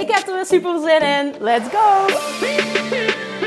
[0.00, 1.34] Ik heb er weer super zin in.
[1.40, 3.45] Let's go!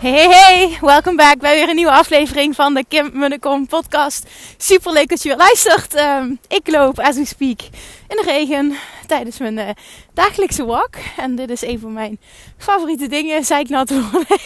[0.00, 4.26] Hey, hey, welkom back bij weer een nieuwe aflevering van de Kim Munnekom podcast.
[4.56, 5.94] Super leuk dat je weer luistert.
[5.94, 7.60] Ehm, ik loop, as we speak,
[8.08, 8.74] in de regen
[9.06, 9.68] tijdens mijn uh,
[10.14, 10.94] dagelijkse walk.
[11.16, 12.20] En dit is een van mijn
[12.56, 14.26] favoriete dingen, zeiknat worden.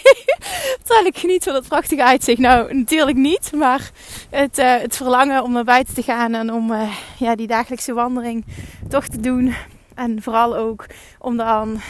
[0.84, 2.38] Terwijl ik geniet van het prachtige uitzicht.
[2.38, 3.90] Nou, natuurlijk niet, maar
[4.30, 7.92] het, uh, het verlangen om naar buiten te gaan en om uh, ja, die dagelijkse
[7.92, 8.44] wandeling
[8.88, 9.54] toch te doen.
[9.94, 10.86] En vooral ook
[11.18, 11.80] om dan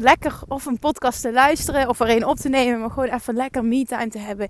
[0.00, 3.34] lekker of een podcast te luisteren of er een op te nemen, maar gewoon even
[3.34, 4.48] lekker me-time te hebben,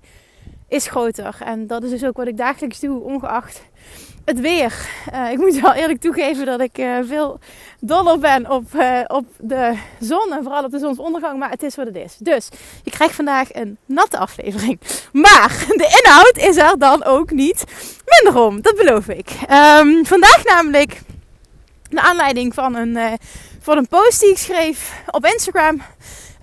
[0.67, 1.37] is groter.
[1.45, 3.61] En dat is dus ook wat ik dagelijks doe, ongeacht
[4.25, 4.89] het weer.
[5.13, 7.39] Uh, ik moet wel eerlijk toegeven dat ik uh, veel
[7.79, 11.75] doller ben op, uh, op de zon en vooral op de zonsondergang, maar het is
[11.75, 12.17] wat het is.
[12.19, 12.49] Dus
[12.83, 14.79] je krijgt vandaag een natte aflevering.
[15.11, 17.63] Maar de inhoud is er dan ook niet
[18.05, 19.29] minder om, dat beloof ik.
[19.29, 21.01] Um, vandaag namelijk,
[21.89, 23.17] naar aanleiding van een
[23.61, 25.81] voor een post die ik schreef op Instagram.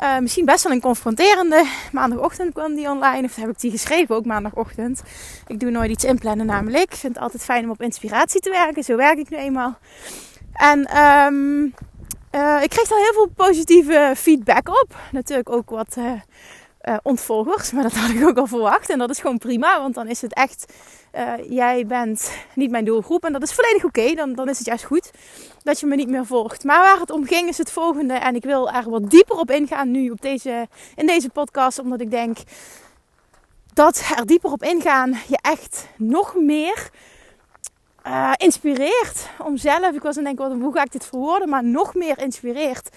[0.02, 1.66] Uh, misschien best wel een confronterende.
[1.92, 3.27] Maandagochtend kwam die online.
[3.27, 5.02] Of heb ik die geschreven ook maandagochtend.
[5.47, 6.92] Ik doe nooit iets inplannen namelijk.
[6.92, 8.83] Ik vind het altijd fijn om op inspiratie te werken.
[8.83, 9.78] Zo werk ik nu eenmaal.
[10.52, 11.75] En um,
[12.34, 14.97] uh, ik kreeg daar heel veel positieve feedback op.
[15.12, 16.12] Natuurlijk ook wat uh,
[17.03, 17.72] uh.
[17.72, 18.91] Maar dat had ik ook al verwacht.
[18.91, 19.81] En dat is gewoon prima.
[19.81, 20.72] Want dan is het echt
[21.15, 23.25] uh, jij bent niet mijn doelgroep.
[23.25, 24.15] En dat is volledig oké.
[24.15, 25.10] Dan, dan is het juist goed
[25.62, 26.65] dat je me niet meer volgt.
[26.65, 28.15] Maar waar het om ging is het volgende.
[28.15, 31.78] En ik wil er wat dieper op ingaan nu op deze, in deze podcast.
[31.78, 32.38] Omdat ik denk
[33.75, 36.91] dat er dieper op ingaan je echt nog meer
[38.06, 39.28] uh, inspireert.
[39.38, 41.49] Om zelf, ik was aan het denken, hoe ga ik dit verwoorden?
[41.49, 42.88] Maar nog meer inspireert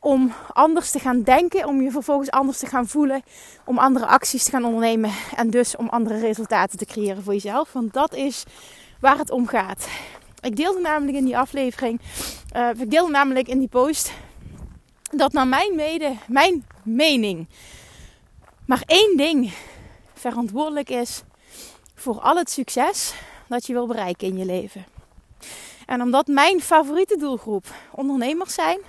[0.00, 3.22] om anders te gaan denken, om je vervolgens anders te gaan voelen,
[3.64, 7.72] om andere acties te gaan ondernemen en dus om andere resultaten te creëren voor jezelf.
[7.72, 8.44] Want dat is
[9.00, 9.88] waar het om gaat.
[10.40, 12.00] Ik deelde namelijk in die aflevering,
[12.56, 14.12] uh, ik deelde namelijk in die post,
[15.10, 17.46] dat naar mijn, mede, mijn mening
[18.70, 19.52] maar één ding
[20.14, 21.22] verantwoordelijk is
[21.94, 23.14] voor al het succes
[23.48, 24.84] dat je wil bereiken in je leven.
[25.86, 28.80] En omdat mijn favoriete doelgroep ondernemers zijn,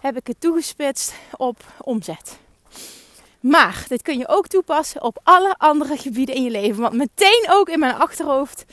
[0.00, 2.38] heb ik het toegespitst op omzet.
[3.40, 6.82] Maar dit kun je ook toepassen op alle andere gebieden in je leven.
[6.82, 8.64] Want meteen ook in mijn achterhoofd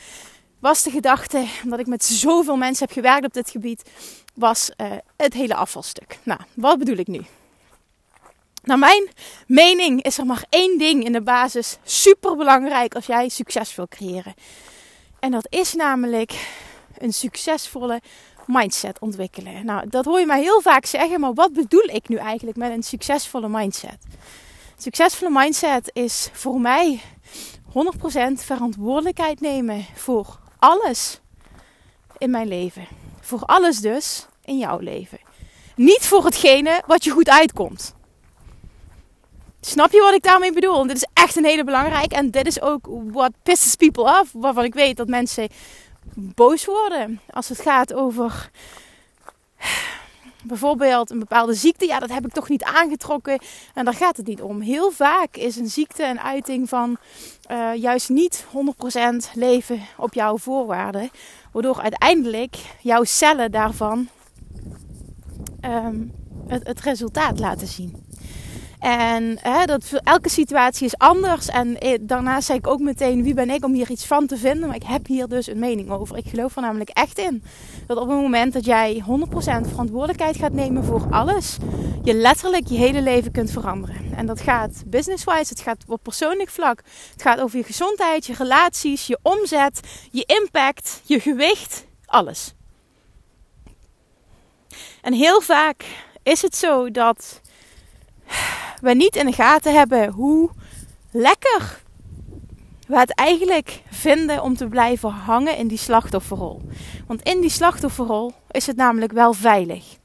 [0.60, 3.90] was de gedachte, omdat ik met zoveel mensen heb gewerkt op dit gebied,
[4.34, 6.20] was uh, het hele afvalstuk.
[6.24, 7.26] Nou, wat bedoel ik nu?
[8.64, 9.10] Naar mijn
[9.48, 13.88] mening is er maar één ding in de basis super belangrijk als jij succes wil
[13.88, 14.34] creëren.
[15.20, 16.48] En dat is namelijk
[16.98, 18.02] een succesvolle
[18.48, 19.66] mindset ontwikkelen.
[19.66, 22.72] Nou, dat hoor je mij heel vaak zeggen, maar wat bedoel ik nu eigenlijk met
[22.72, 23.98] een succesvolle mindset?
[24.78, 27.02] Succesvolle mindset is voor mij
[27.68, 27.72] 100%
[28.34, 31.22] verantwoordelijkheid nemen voor alles
[32.18, 32.88] in mijn leven.
[33.22, 35.20] Voor alles dus in jouw leven.
[35.76, 37.96] Niet voor hetgene wat je goed uitkomt.
[39.62, 40.88] Snap je wat ik daarmee bedoel?
[40.88, 42.16] dit is echt een hele belangrijke.
[42.16, 44.32] En dit is ook wat pisses people off.
[44.34, 45.48] Waarvan ik weet dat mensen
[46.20, 48.50] boos worden als het gaat over
[50.44, 51.86] bijvoorbeeld een bepaalde ziekte.
[51.86, 53.40] Ja, dat heb ik toch niet aangetrokken.
[53.74, 54.62] En daar gaat het niet om.
[54.62, 56.98] Heel vaak is een ziekte een uiting van
[57.52, 61.10] uh, juist niet 100% leven op jouw voorwaarden.
[61.52, 64.08] Waardoor uiteindelijk jouw cellen daarvan
[66.48, 68.07] het, het resultaat laten zien.
[68.80, 71.48] En dat, elke situatie is anders.
[71.48, 74.38] En eh, daarnaast zei ik ook meteen: wie ben ik om hier iets van te
[74.38, 74.68] vinden?
[74.68, 76.18] Maar ik heb hier dus een mening over.
[76.18, 77.44] Ik geloof er namelijk echt in
[77.88, 79.04] dat op het moment dat jij 100%
[79.70, 81.58] verantwoordelijkheid gaat nemen voor alles,
[82.04, 83.96] je letterlijk je hele leven kunt veranderen.
[84.16, 86.82] En dat gaat business-wise, het gaat op persoonlijk vlak.
[87.12, 89.80] Het gaat over je gezondheid, je relaties, je omzet,
[90.12, 92.54] je impact, je gewicht, alles.
[95.02, 95.86] En heel vaak
[96.24, 97.42] is het zo dat
[98.82, 100.50] we niet in de gaten hebben hoe
[101.12, 101.82] lekker
[102.88, 106.62] we het eigenlijk vinden om te blijven hangen in die slachtofferrol.
[107.08, 109.98] Want in die slachtofferrol is het namelijk wel veilig.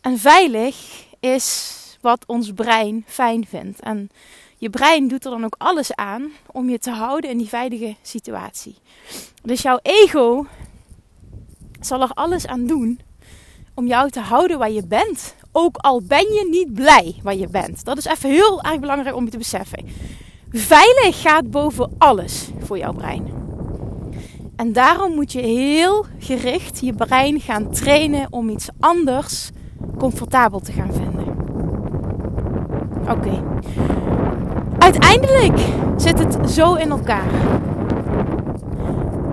[0.00, 3.80] En veilig is wat ons brein fijn vindt.
[3.80, 4.10] En
[4.56, 7.96] je brein doet er dan ook alles aan om je te houden in die veilige
[8.02, 8.76] situatie.
[9.42, 10.46] Dus jouw ego
[11.80, 13.00] zal er alles aan doen
[13.74, 15.34] om jou te houden waar je bent.
[15.60, 17.84] Ook al ben je niet blij waar je bent.
[17.84, 19.84] Dat is even heel erg belangrijk om je te beseffen.
[20.50, 23.26] Veilig gaat boven alles voor jouw brein.
[24.56, 29.50] En daarom moet je heel gericht je brein gaan trainen om iets anders
[29.98, 31.26] comfortabel te gaan vinden.
[33.10, 33.42] Oké.
[34.78, 35.58] Uiteindelijk
[35.96, 37.30] zit het zo in elkaar.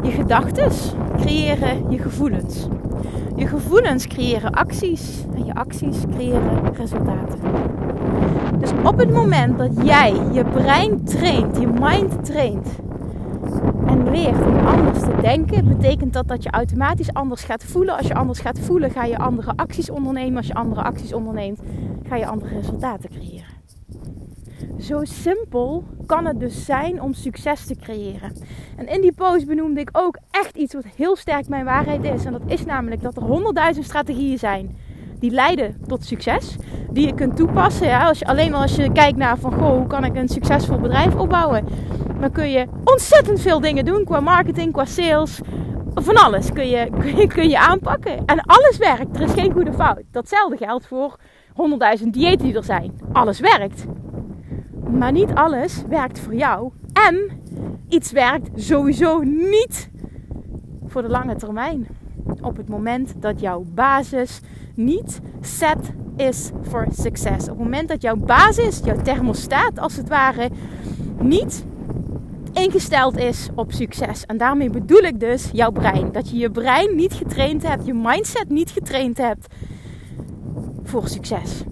[0.04, 0.72] Je gedachten
[1.18, 2.68] creëren je gevoelens.
[3.36, 7.40] Je gevoelens creëren acties en je acties creëren resultaten.
[8.60, 12.68] Dus op het moment dat jij je brein traint, je mind traint
[13.88, 17.98] en leert om anders te denken, betekent dat dat je automatisch anders gaat voelen.
[17.98, 20.38] Als je anders gaat voelen, ga je andere acties ondernemen.
[20.38, 21.60] Als je andere acties onderneemt,
[22.08, 23.45] ga je andere resultaten creëren.
[24.86, 28.36] Zo simpel kan het dus zijn om succes te creëren.
[28.78, 32.26] En in die post benoemde ik ook echt iets wat heel sterk mijn waarheid is.
[32.26, 34.78] En dat is namelijk dat er honderdduizend strategieën zijn
[35.20, 36.56] die leiden tot succes.
[36.92, 37.88] Die je kunt toepassen.
[37.88, 40.30] Ja, als je, alleen al als je kijkt naar van goh, hoe kan ik een
[40.30, 41.66] succesvol bedrijf opbouwen.
[42.20, 45.40] Dan kun je ontzettend veel dingen doen qua marketing, qua sales.
[45.94, 48.26] Van alles kun je, kun je, kun je aanpakken.
[48.26, 49.16] En alles werkt.
[49.16, 50.04] Er is geen goede fout.
[50.12, 51.20] Datzelfde geldt voor
[52.00, 53.00] 100.000 diëten die er zijn.
[53.14, 53.86] Alles werkt.
[54.92, 56.72] Maar niet alles werkt voor jou.
[56.94, 57.30] En
[57.88, 59.22] iets werkt sowieso
[59.52, 59.90] niet
[60.86, 61.88] voor de lange termijn.
[62.42, 64.42] Op het moment dat jouw basis
[64.76, 67.44] niet set is voor succes.
[67.44, 70.50] Op het moment dat jouw basis, jouw thermostaat als het ware,
[71.22, 71.66] niet
[72.54, 74.26] ingesteld is op succes.
[74.26, 76.12] En daarmee bedoel ik dus jouw brein.
[76.12, 79.48] Dat je je brein niet getraind hebt, je mindset niet getraind hebt
[80.84, 81.64] voor succes.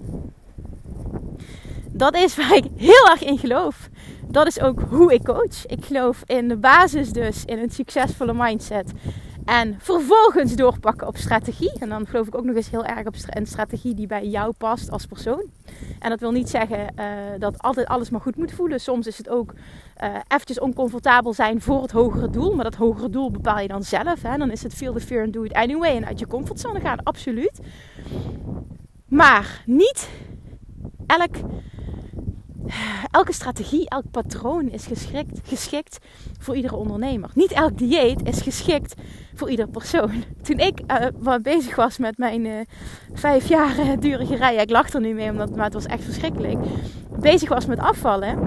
[1.96, 3.88] Dat is waar ik heel erg in geloof.
[4.28, 5.66] Dat is ook hoe ik coach.
[5.66, 8.92] Ik geloof in de basis dus in een succesvolle mindset.
[9.44, 11.72] En vervolgens doorpakken op strategie.
[11.78, 14.52] En dan geloof ik ook nog eens heel erg op een strategie die bij jou
[14.58, 15.44] past als persoon.
[15.98, 17.04] En dat wil niet zeggen uh,
[17.38, 18.80] dat altijd alles maar goed moet voelen.
[18.80, 19.52] Soms is het ook
[20.02, 22.54] uh, eventjes oncomfortabel zijn voor het hogere doel.
[22.54, 24.22] Maar dat hogere doel bepaal je dan zelf.
[24.22, 24.36] Hè?
[24.36, 25.96] Dan is het feel the fear and do it anyway.
[25.96, 27.60] En uit je comfortzone gaan, absoluut.
[29.08, 30.08] Maar niet
[31.06, 31.36] elk
[33.10, 35.98] elke strategie, elk patroon is geschikt, geschikt
[36.38, 37.30] voor iedere ondernemer.
[37.34, 38.94] Niet elk dieet is geschikt
[39.34, 40.24] voor ieder persoon.
[40.42, 40.80] Toen ik
[41.24, 42.52] uh, bezig was met mijn uh,
[43.12, 46.04] vijf jaar uh, durige rij, ik lach er nu mee, omdat, maar het was echt
[46.04, 46.58] verschrikkelijk.
[47.20, 48.38] Bezig was met afvallen.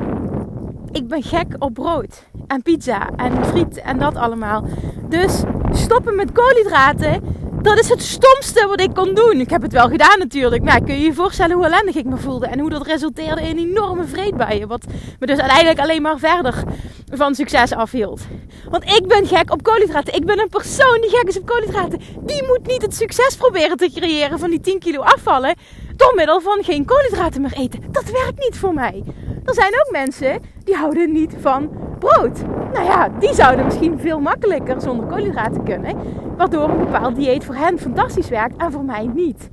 [0.92, 4.66] Ik ben gek op brood en pizza en friet en dat allemaal.
[5.10, 7.24] Dus stoppen met koolhydraten
[7.68, 9.40] dat is het stomste wat ik kon doen.
[9.40, 10.64] Ik heb het wel gedaan natuurlijk.
[10.64, 12.48] Maar kun je je voorstellen hoe ellendig ik me voelde.
[12.48, 14.68] En hoe dat resulteerde in enorme vreedbuien.
[14.68, 14.86] Wat
[15.20, 16.64] me dus uiteindelijk alleen maar verder
[17.12, 18.22] van succes afhield.
[18.70, 20.14] Want ik ben gek op koolhydraten.
[20.14, 22.00] Ik ben een persoon die gek is op koolhydraten.
[22.20, 25.56] Die moet niet het succes proberen te creëren van die 10 kilo afvallen.
[25.96, 27.84] Door middel van geen koolhydraten meer eten.
[27.92, 29.04] Dat werkt niet voor mij.
[29.48, 32.42] Er zijn ook mensen die houden niet van brood.
[32.74, 35.96] Nou ja, die zouden misschien veel makkelijker zonder koolhydraten kunnen.
[36.38, 39.50] Waardoor een bepaald dieet voor hen fantastisch werkt en voor mij niet.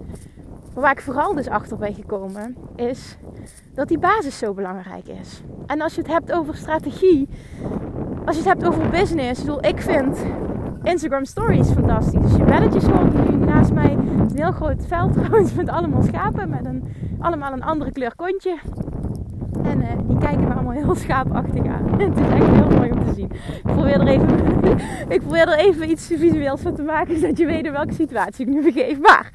[0.75, 3.17] Maar waar ik vooral dus achter ben gekomen, is
[3.75, 5.43] dat die basis zo belangrijk is.
[5.67, 7.29] En als je het hebt over strategie,
[8.25, 10.19] als je het hebt over business, bedoel, ik vind
[10.83, 12.23] Instagram stories fantastisch.
[12.23, 16.49] Als je belletjes hoort nu naast mij, een heel groot veld trouwens met allemaal schapen
[16.49, 16.85] met een,
[17.21, 18.59] allemaal een andere kleur kontje.
[20.07, 21.89] Die kijken me allemaal heel schaapachtig aan.
[22.01, 23.31] het is echt heel mooi om te zien.
[23.57, 24.29] Ik probeer er even,
[25.17, 28.47] ik probeer er even iets visueels van te maken, zodat je weet in welke situatie
[28.47, 29.01] ik nu begeef.
[29.01, 29.33] Maar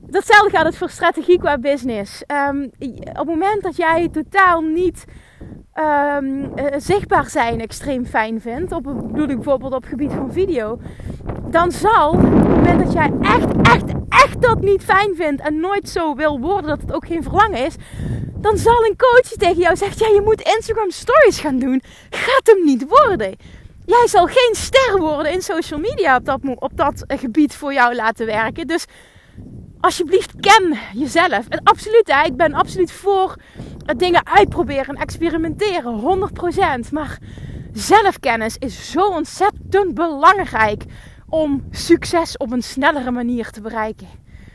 [0.00, 2.24] datzelfde gaat het voor strategie qua business.
[2.48, 2.64] Um,
[3.08, 5.04] op het moment dat jij totaal niet
[5.74, 10.32] um, uh, zichtbaar zijn extreem fijn vindt, op, bedoel ik bijvoorbeeld op het gebied van
[10.32, 10.78] video,
[11.50, 15.60] dan zal op het moment dat jij echt, echt, echt dat niet fijn vindt en
[15.60, 17.74] nooit zo wil worden, dat het ook geen verlangen is,
[18.40, 21.82] dan zal een coach tegen jou zeggen: ja, je moet Instagram stories gaan doen.
[22.10, 23.36] Gaat hem niet worden.
[23.86, 27.94] Jij zal geen ster worden in social media op dat, op dat gebied voor jou
[27.94, 28.66] laten werken.
[28.66, 28.84] Dus
[29.80, 31.48] alsjeblieft, ken jezelf.
[31.48, 33.36] En absoluut, hè, ik ben absoluut voor
[33.96, 36.00] dingen uitproberen en experimenteren.
[36.88, 36.90] 100%.
[36.92, 37.18] Maar
[37.72, 40.84] zelfkennis is zo ontzettend belangrijk
[41.30, 44.08] om succes op een snellere manier te bereiken.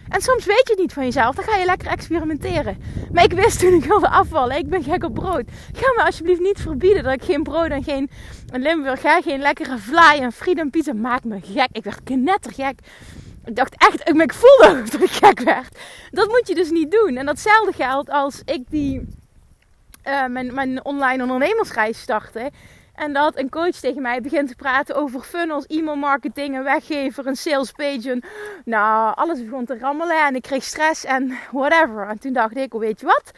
[0.10, 1.36] En soms weet je het niet van jezelf.
[1.36, 2.77] Dan ga je lekker experimenteren.
[3.12, 4.58] Maar ik wist toen ik wilde afvallen.
[4.58, 5.44] Ik ben gek op brood.
[5.74, 8.10] Ga me alsjeblieft niet verbieden dat ik geen brood en geen
[8.51, 9.22] Limburg ga.
[9.22, 10.94] Geen lekkere vlaai en friet en pizza.
[10.94, 11.67] Maakt me gek.
[11.72, 12.79] Ik werd knettergek.
[13.46, 15.79] Ik dacht echt, ik voelde dat ik gek werd.
[16.12, 17.17] Dat moet je dus niet doen.
[17.17, 19.08] En datzelfde geldt als ik die
[20.08, 22.51] uh, mijn, mijn online ondernemersreis startte.
[22.95, 27.27] En dat een coach tegen mij begint te praten over funnels, e-mail marketing, een weggever,
[27.27, 27.37] een.
[27.75, 28.23] En,
[28.65, 32.07] nou, alles begon te rammelen en ik kreeg stress en whatever.
[32.07, 33.31] En toen dacht ik, weet je wat?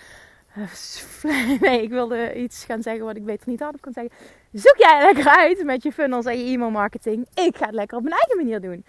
[1.62, 4.14] Nee, ik wilde iets gaan zeggen wat ik beter niet had kon zeggen.
[4.52, 7.28] Zoek jij lekker uit met je funnels en je e-mail marketing.
[7.34, 8.86] Ik ga het lekker op mijn eigen manier doen.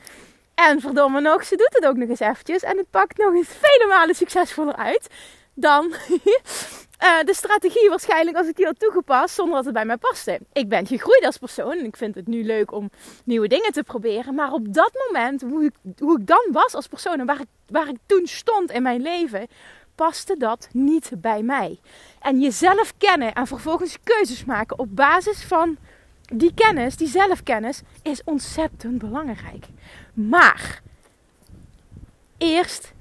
[0.55, 2.63] En verdomme nog, ze doet het ook nog eens eventjes.
[2.63, 5.09] En het pakt nog eens vele malen succesvoller uit
[5.55, 5.95] dan
[7.03, 10.41] uh, de strategie waarschijnlijk als ik die had toegepast zonder dat het bij mij paste.
[10.53, 12.91] Ik ben gegroeid als persoon en ik vind het nu leuk om
[13.25, 14.35] nieuwe dingen te proberen.
[14.35, 17.47] Maar op dat moment, hoe ik, hoe ik dan was als persoon en waar ik,
[17.67, 19.47] waar ik toen stond in mijn leven,
[19.95, 21.81] paste dat niet bij mij.
[22.21, 25.77] En jezelf kennen en vervolgens keuzes maken op basis van
[26.33, 29.67] die kennis, die zelfkennis, is ontzettend belangrijk.
[30.13, 30.83] Maar
[32.39, 32.93] eerst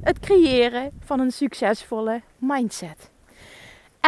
[0.00, 3.10] het creëren van een succesvolle mindset.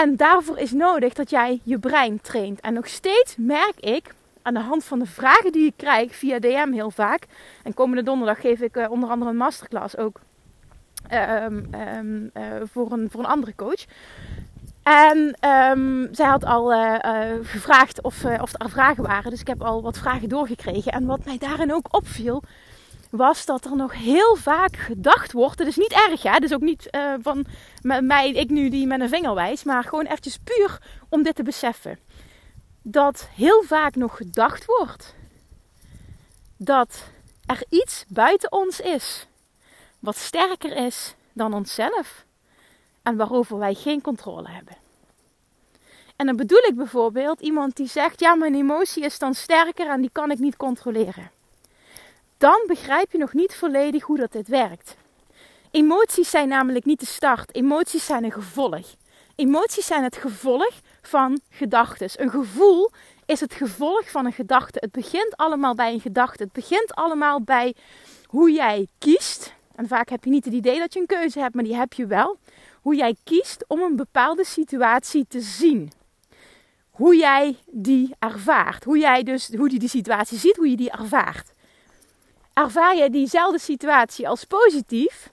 [0.00, 2.60] En daarvoor is nodig dat jij je brein traint.
[2.60, 6.38] En nog steeds merk ik aan de hand van de vragen die ik krijg via
[6.38, 7.26] DM heel vaak.
[7.62, 10.20] En komende donderdag geef ik uh, onder andere een masterclass ook
[11.12, 13.84] um, um, uh, voor, een, voor een andere coach.
[14.82, 16.94] En um, zij had al uh,
[17.42, 19.30] gevraagd of, of er vragen waren.
[19.30, 20.92] Dus ik heb al wat vragen doorgekregen.
[20.92, 22.42] En wat mij daarin ook opviel,
[23.10, 25.58] was dat er nog heel vaak gedacht wordt.
[25.58, 26.36] Het is niet erg, hè?
[26.36, 27.46] Is ook niet uh, van
[28.00, 29.64] mij, ik nu die met een vinger wijs.
[29.64, 31.98] Maar gewoon eventjes puur om dit te beseffen.
[32.82, 35.14] Dat heel vaak nog gedacht wordt
[36.56, 37.04] dat
[37.46, 39.26] er iets buiten ons is.
[39.98, 42.24] Wat sterker is dan onszelf.
[43.02, 44.76] En waarover wij geen controle hebben.
[46.16, 50.00] En dan bedoel ik bijvoorbeeld iemand die zegt: Ja, mijn emotie is dan sterker en
[50.00, 51.30] die kan ik niet controleren
[52.40, 54.96] dan begrijp je nog niet volledig hoe dat dit werkt.
[55.70, 58.94] Emoties zijn namelijk niet de start, emoties zijn een gevolg.
[59.36, 62.10] Emoties zijn het gevolg van gedachten.
[62.14, 62.90] Een gevoel
[63.26, 64.78] is het gevolg van een gedachte.
[64.80, 66.42] Het begint allemaal bij een gedachte.
[66.42, 67.74] Het begint allemaal bij
[68.26, 69.54] hoe jij kiest.
[69.74, 71.92] En vaak heb je niet het idee dat je een keuze hebt, maar die heb
[71.92, 72.38] je wel.
[72.80, 75.92] Hoe jij kiest om een bepaalde situatie te zien.
[76.90, 78.84] Hoe jij die ervaart.
[78.84, 81.52] Hoe jij dus hoe die, die situatie ziet, hoe je die ervaart
[82.60, 85.30] ervaar je diezelfde situatie als positief,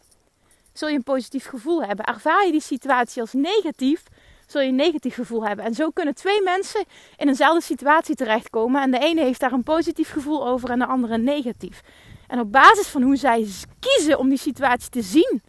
[0.73, 2.05] zul je een positief gevoel hebben.
[2.05, 4.03] Ervaar je die situatie als negatief,
[4.47, 5.65] zul je een negatief gevoel hebben.
[5.65, 6.85] En zo kunnen twee mensen
[7.17, 8.81] in eenzelfde situatie terechtkomen.
[8.81, 11.81] En de ene heeft daar een positief gevoel over en de andere een negatief.
[12.27, 13.47] En op basis van hoe zij
[13.79, 15.41] kiezen om die situatie te zien,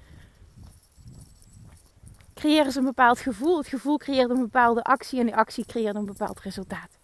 [2.35, 3.59] creëren ze een bepaald gevoel.
[3.59, 6.98] Het gevoel creëert een bepaalde actie en die actie creëert een bepaald resultaat.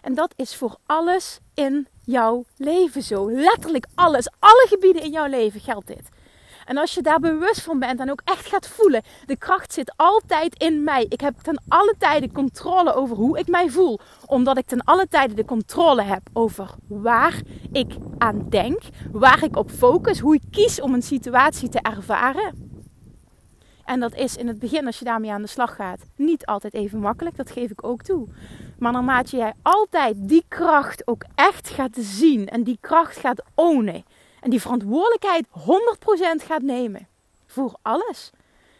[0.00, 3.30] En dat is voor alles in jouw leven zo.
[3.30, 4.30] Letterlijk alles.
[4.38, 6.08] Alle gebieden in jouw leven geldt dit.
[6.68, 9.92] En als je daar bewust van bent en ook echt gaat voelen, de kracht zit
[9.96, 11.06] altijd in mij.
[11.08, 15.08] Ik heb ten alle tijde controle over hoe ik mij voel, omdat ik ten alle
[15.08, 17.40] tijde de controle heb over waar
[17.72, 18.80] ik aan denk,
[19.12, 22.67] waar ik op focus, hoe ik kies om een situatie te ervaren.
[23.88, 26.74] En dat is in het begin, als je daarmee aan de slag gaat, niet altijd
[26.74, 27.36] even makkelijk.
[27.36, 28.26] Dat geef ik ook toe.
[28.78, 34.04] Maar naarmate jij altijd die kracht ook echt gaat zien en die kracht gaat ownen
[34.40, 37.08] en die verantwoordelijkheid 100% gaat nemen
[37.46, 38.30] voor alles.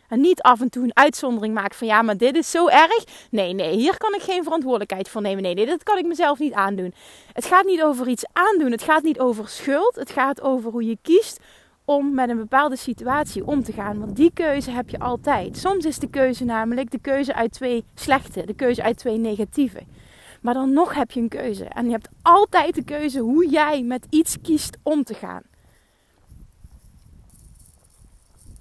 [0.08, 3.04] En niet af en toe een uitzondering maken van ja, maar dit is zo erg.
[3.30, 5.42] Nee, nee, hier kan ik geen verantwoordelijkheid voor nemen.
[5.42, 6.94] Nee, nee, dat kan ik mezelf niet aandoen.
[7.32, 8.70] Het gaat niet over iets aandoen.
[8.70, 9.94] Het gaat niet over schuld.
[9.94, 11.40] Het gaat over hoe je kiest
[11.88, 13.98] om met een bepaalde situatie om te gaan.
[13.98, 15.56] Want die keuze heb je altijd.
[15.56, 19.82] Soms is de keuze namelijk de keuze uit twee slechte, de keuze uit twee negatieve.
[20.40, 21.64] Maar dan nog heb je een keuze.
[21.64, 25.42] En je hebt altijd de keuze hoe jij met iets kiest om te gaan.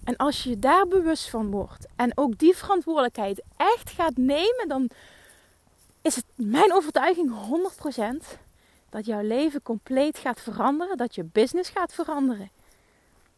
[0.03, 4.89] En als je daar bewust van wordt en ook die verantwoordelijkheid echt gaat nemen, dan
[6.01, 7.31] is het mijn overtuiging
[8.35, 8.39] 100%
[8.89, 12.49] dat jouw leven compleet gaat veranderen, dat je business gaat veranderen.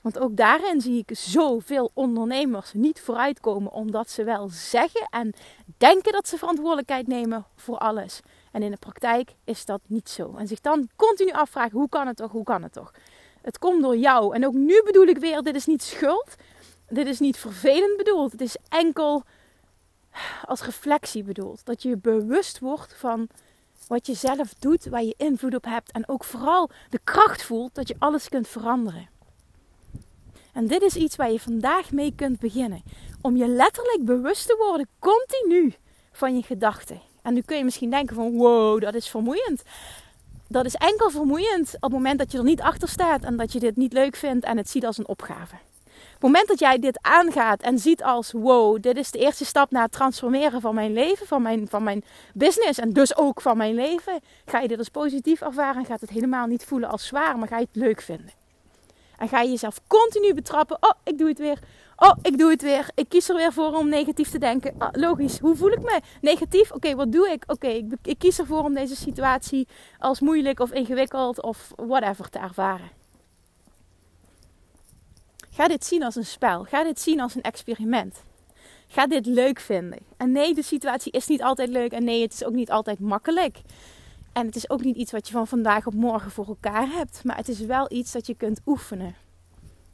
[0.01, 5.33] Want ook daarin zie ik zoveel ondernemers niet vooruitkomen omdat ze wel zeggen en
[5.77, 8.19] denken dat ze verantwoordelijkheid nemen voor alles.
[8.51, 10.35] En in de praktijk is dat niet zo.
[10.37, 12.31] En zich dan continu afvragen: hoe kan het toch?
[12.31, 12.93] Hoe kan het toch?
[13.41, 14.35] Het komt door jou.
[14.35, 16.35] En ook nu bedoel ik weer: dit is niet schuld.
[16.89, 18.31] Dit is niet vervelend bedoeld.
[18.31, 19.23] Het is enkel
[20.45, 21.65] als reflectie bedoeld.
[21.65, 23.27] Dat je bewust wordt van
[23.87, 25.91] wat je zelf doet, waar je invloed op hebt.
[25.91, 29.09] En ook vooral de kracht voelt dat je alles kunt veranderen.
[30.53, 32.83] En dit is iets waar je vandaag mee kunt beginnen.
[33.21, 35.73] Om je letterlijk bewust te worden, continu,
[36.11, 37.01] van je gedachten.
[37.21, 39.63] En nu kun je misschien denken van, wow, dat is vermoeiend.
[40.47, 43.51] Dat is enkel vermoeiend op het moment dat je er niet achter staat en dat
[43.51, 45.55] je dit niet leuk vindt en het ziet als een opgave.
[46.11, 49.71] het moment dat jij dit aangaat en ziet als wow, dit is de eerste stap
[49.71, 52.03] naar het transformeren van mijn leven, van mijn, van mijn
[52.33, 56.01] business en dus ook van mijn leven, ga je dit als positief ervaren en gaat
[56.01, 58.38] het helemaal niet voelen als zwaar, maar ga je het leuk vinden.
[59.19, 60.77] En ga je jezelf continu betrappen.
[60.79, 61.59] Oh, ik doe het weer.
[61.95, 62.89] Oh, ik doe het weer.
[62.95, 64.73] Ik kies er weer voor om negatief te denken.
[64.77, 65.39] Ah, logisch.
[65.39, 65.99] Hoe voel ik me?
[66.21, 66.71] Negatief?
[66.71, 67.43] Oké, wat doe ik?
[67.47, 72.39] Oké, ik, ik kies ervoor om deze situatie als moeilijk of ingewikkeld of whatever te
[72.39, 72.89] ervaren.
[75.51, 76.63] Ga dit zien als een spel.
[76.63, 78.23] Ga dit zien als een experiment.
[78.87, 79.99] Ga dit leuk vinden.
[80.17, 81.91] En nee, de situatie is niet altijd leuk.
[81.91, 83.61] En nee, het is ook niet altijd makkelijk.
[84.39, 87.23] En het is ook niet iets wat je van vandaag op morgen voor elkaar hebt.
[87.23, 89.15] Maar het is wel iets dat je kunt oefenen.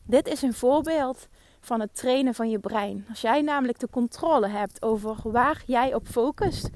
[0.03, 1.27] Dit is een voorbeeld
[1.59, 3.05] van het trainen van je brein.
[3.09, 6.69] Als jij namelijk de controle hebt over waar jij op focust,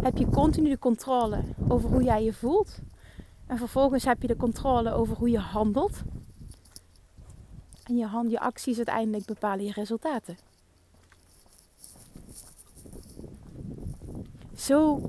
[0.00, 2.78] heb je continu de controle over hoe jij je voelt.
[3.46, 6.02] En vervolgens heb je de controle over hoe je handelt.
[7.84, 10.36] En je, hand, je acties uiteindelijk bepalen je resultaten.
[14.56, 15.00] Zo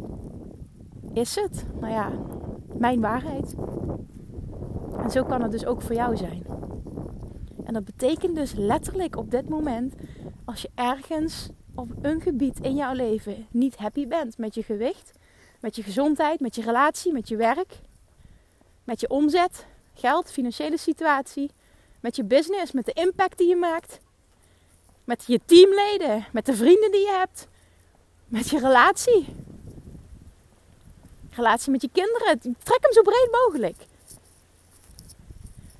[1.16, 1.66] is het.
[1.80, 2.12] Nou ja,
[2.78, 3.56] mijn waarheid.
[4.98, 6.46] En zo kan het dus ook voor jou zijn.
[7.64, 9.94] En dat betekent dus letterlijk op dit moment,
[10.46, 15.12] als je ergens op een gebied in jouw leven niet happy bent met je gewicht,
[15.60, 17.80] met je gezondheid, met je relatie, met je werk,
[18.84, 21.52] met je omzet, geld, financiële situatie,
[22.00, 24.00] met je business, met de impact die je maakt,
[25.04, 27.48] met je teamleden, met de vrienden die je hebt,
[28.28, 29.26] met je relatie.
[31.36, 32.40] Relatie met je kinderen.
[32.40, 33.86] Trek hem zo breed mogelijk.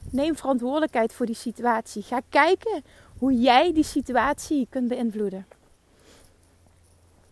[0.10, 2.02] Neem verantwoordelijkheid voor die situatie.
[2.02, 2.84] Ga kijken
[3.18, 5.48] hoe jij die situatie kunt beïnvloeden.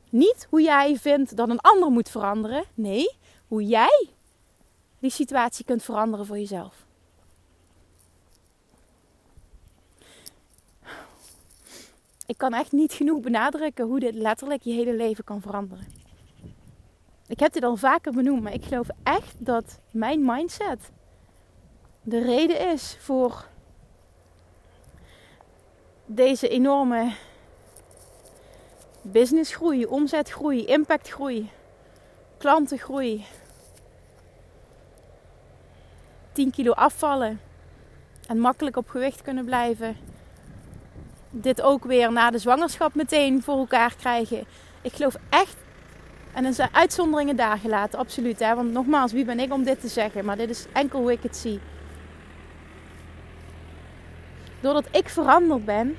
[0.10, 2.64] Niet hoe jij vindt dat een ander moet veranderen.
[2.74, 3.10] Nee,
[3.48, 4.10] hoe jij
[5.00, 6.86] die situatie kunt veranderen voor jezelf.
[12.26, 16.03] Ik kan echt niet genoeg benadrukken hoe dit letterlijk je hele leven kan veranderen.
[17.28, 20.92] Ik heb dit al vaker benoemd, maar ik geloof echt dat mijn mindset
[22.02, 23.46] de reden is voor
[26.06, 27.14] deze enorme
[29.02, 31.50] businessgroei, omzetgroei, impactgroei,
[32.38, 33.26] klantengroei.
[36.32, 37.40] 10 kilo afvallen
[38.28, 39.98] en makkelijk op gewicht kunnen blijven.
[41.30, 44.46] Dit ook weer na de zwangerschap meteen voor elkaar krijgen.
[44.82, 45.56] Ik geloof echt,
[46.34, 48.40] en er zijn uitzonderingen daar gelaten, absoluut.
[48.40, 48.56] Hè?
[48.56, 50.26] Want nogmaals, wie ben ik om dit te zeggen?
[50.26, 51.60] Maar dit is enkel hoe ik het zie
[54.64, 55.98] doordat ik veranderd ben,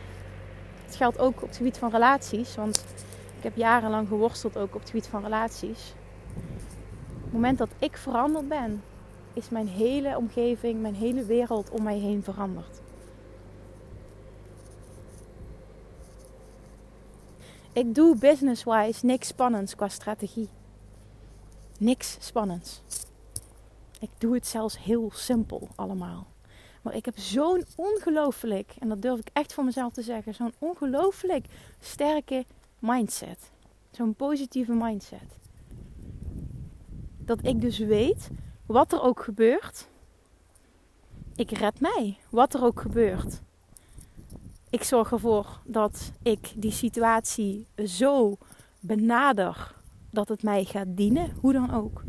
[0.85, 2.85] het geldt ook op het gebied van relaties, want
[3.37, 5.95] ik heb jarenlang geworsteld ook op het gebied van relaties.
[7.17, 8.83] Op het moment dat ik veranderd ben,
[9.33, 12.81] is mijn hele omgeving, mijn hele wereld om mij heen veranderd.
[17.75, 20.49] Ik doe business-wise niks spannends qua strategie.
[21.79, 22.83] Niks spannends.
[24.01, 26.27] Ik doe het zelfs heel simpel allemaal.
[26.83, 30.53] Maar ik heb zo'n ongelooflijk, en dat durf ik echt voor mezelf te zeggen, zo'n
[30.59, 31.47] ongelooflijk
[31.81, 32.45] sterke
[32.79, 33.51] mindset.
[33.91, 35.39] Zo'n positieve mindset.
[37.19, 38.31] Dat ik dus weet,
[38.67, 39.89] wat er ook gebeurt,
[41.35, 42.19] ik red mij.
[42.31, 43.43] Wat er ook gebeurt.
[44.75, 48.37] Ik zorg ervoor dat ik die situatie zo
[48.81, 49.75] benader
[50.11, 52.05] dat het mij gaat dienen, hoe dan ook.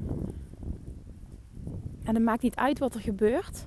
[2.04, 3.66] En het maakt niet uit wat er gebeurt.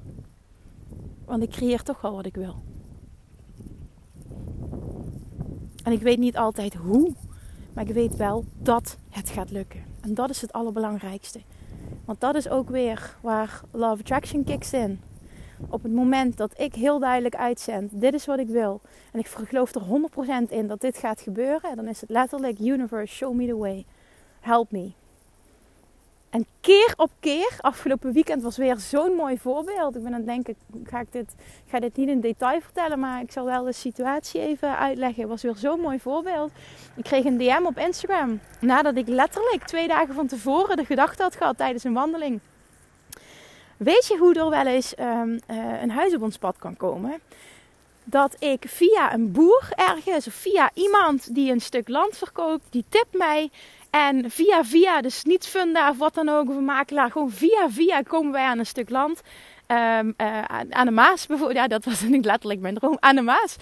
[1.25, 2.63] Want ik creëer toch wel wat ik wil.
[5.83, 7.15] En ik weet niet altijd hoe,
[7.73, 9.85] maar ik weet wel dat het gaat lukken.
[10.01, 11.41] En dat is het allerbelangrijkste.
[12.05, 15.01] Want dat is ook weer waar Love Attraction kicks in.
[15.69, 18.81] Op het moment dat ik heel duidelijk uitzend, dit is wat ik wil.
[19.13, 19.83] En ik geloof er
[20.47, 21.77] 100% in dat dit gaat gebeuren.
[21.77, 23.85] Dan is het letterlijk, universe, show me the way.
[24.41, 24.93] Help me.
[26.31, 29.97] En keer op keer, afgelopen weekend was weer zo'n mooi voorbeeld.
[29.97, 31.35] Ik ben aan het denken, ga ik dit,
[31.67, 35.21] ga dit niet in detail vertellen, maar ik zal wel de situatie even uitleggen.
[35.21, 36.51] Het was weer zo'n mooi voorbeeld.
[36.97, 41.23] Ik kreeg een DM op Instagram nadat ik letterlijk twee dagen van tevoren de gedachte
[41.23, 42.41] had gehad tijdens een wandeling.
[43.79, 47.21] Weet je hoe er wel eens um, uh, een huis op ons pad kan komen?
[48.05, 52.85] Dat ik via een boer ergens of via iemand die een stuk land verkoopt, die
[52.89, 53.51] tipt mij
[53.91, 57.71] en via via, dus niet funda of wat dan ook, of een makelaar, gewoon via
[57.71, 59.23] via komen wij aan een stuk land.
[59.71, 60.15] Um,
[60.71, 61.59] aan de Maas bijvoorbeeld.
[61.59, 62.97] Ja, dat was niet letterlijk mijn droom.
[63.01, 63.57] Aan de Maas.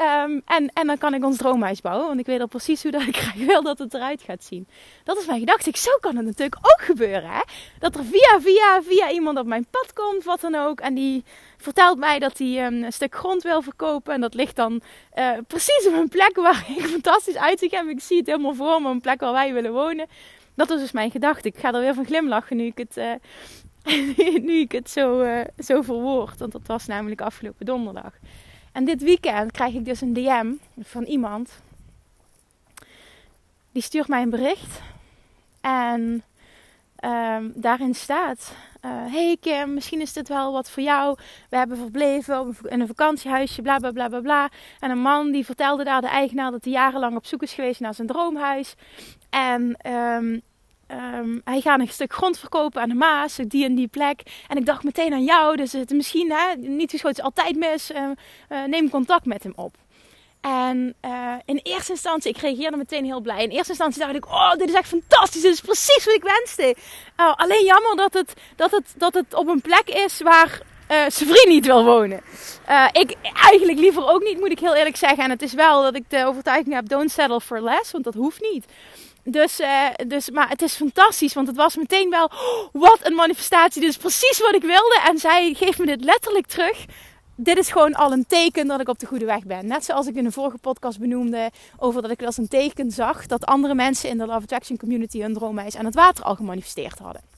[0.00, 2.06] Um, en, en dan kan ik ons droomhuis bouwen.
[2.06, 4.68] Want ik weet al precies hoe dat ik graag wil dat het eruit gaat zien.
[5.04, 5.68] Dat is mijn gedachte.
[5.68, 7.30] Ik, zo kan het natuurlijk ook gebeuren.
[7.30, 7.40] Hè?
[7.78, 10.24] Dat er via, via, via iemand op mijn pad komt.
[10.24, 10.80] Wat dan ook.
[10.80, 11.24] En die
[11.56, 14.14] vertelt mij dat hij um, een stuk grond wil verkopen.
[14.14, 14.80] En dat ligt dan
[15.18, 17.86] uh, precies op een plek waar ik fantastisch uitzicht heb.
[17.86, 18.88] Ik zie het helemaal voor me.
[18.88, 20.06] Een plek waar wij willen wonen.
[20.54, 21.48] Dat is dus mijn gedachte.
[21.48, 23.12] Ik ga er weer van glimlachen nu ik het, uh,
[24.46, 26.38] nu ik het zo, uh, zo verwoord.
[26.38, 28.12] Want dat was namelijk afgelopen donderdag.
[28.72, 31.62] En dit weekend krijg ik dus een DM van iemand.
[33.72, 34.80] Die stuurt mij een bericht.
[35.60, 36.22] En
[37.04, 41.16] um, daarin staat: uh, Hey Kim, misschien is dit wel wat voor jou.
[41.50, 44.48] We hebben verbleven in een vakantiehuisje, bla bla bla bla bla.
[44.80, 47.80] En een man die vertelde daar de eigenaar dat hij jarenlang op zoek is geweest
[47.80, 48.74] naar zijn droomhuis.
[49.30, 50.42] En um,
[50.92, 54.22] um, hij gaat een stuk grond verkopen aan de Maas, die en die plek.
[54.48, 57.90] En ik dacht meteen aan jou, dus het misschien hè, niet geschoten altijd mis.
[57.90, 58.10] Uh,
[58.48, 59.74] uh, neem contact met hem op.
[60.40, 63.42] En uh, in eerste instantie, ik reageerde meteen heel blij.
[63.42, 65.42] In eerste instantie dacht ik, oh, dit is echt fantastisch.
[65.42, 66.76] Dit is precies wat ik wenste.
[67.20, 71.04] Uh, alleen jammer dat het, dat, het, dat het op een plek is waar uh,
[71.08, 72.20] vriend niet wil wonen.
[72.92, 75.24] ik eigenlijk liever ook niet, moet ik heel eerlijk zeggen.
[75.24, 77.90] En het is wel dat ik de overtuiging heb, don't settle for less.
[77.90, 78.66] Want dat hoeft niet.
[79.24, 83.14] Dus, uh, dus, maar het is fantastisch, want het was meteen wel, oh, wat een
[83.14, 83.80] manifestatie.
[83.80, 85.00] Dit is precies wat ik wilde.
[85.06, 86.84] En zij geeft me dit letterlijk terug.
[87.36, 89.66] Dit is gewoon al een teken dat ik op de goede weg ben.
[89.66, 93.26] Net zoals ik in een vorige podcast benoemde over dat ik als een teken zag
[93.26, 96.98] dat andere mensen in de Love Attraction community hun droommeis aan het water al gemanifesteerd
[96.98, 97.31] hadden.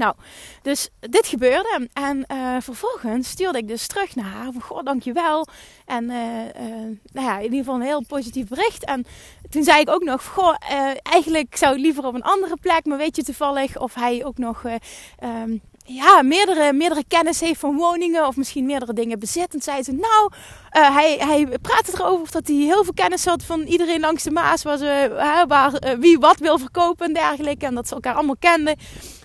[0.00, 0.14] Nou,
[0.62, 1.88] dus dit gebeurde.
[1.92, 4.52] En uh, vervolgens stuurde ik dus terug naar haar.
[4.52, 5.46] Van, goh, dankjewel.
[5.86, 8.84] En uh, uh, nou ja, in ieder geval een heel positief bericht.
[8.84, 9.06] En
[9.50, 10.54] toen zei ik ook nog, goh,
[11.02, 12.84] eigenlijk zou ik liever op een andere plek.
[12.84, 15.60] Maar weet je toevallig of hij ook nog um,
[15.94, 19.54] ja, meerdere, meerdere kennis heeft van woningen of misschien meerdere dingen bezit.
[19.54, 20.30] En zei ze, nou,
[20.76, 24.30] uh, hij, hij praatte erover dat hij heel veel kennis had van iedereen langs de
[24.30, 27.66] Maas, waar, ze, uh, wie wat wil verkopen en dergelijke.
[27.66, 28.76] En dat ze elkaar allemaal kenden.